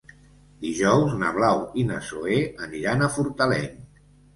[0.63, 3.75] Dijous na Blau i na Zoè aniran a Fortaleny.